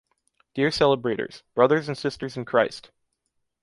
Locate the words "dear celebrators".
0.55-1.43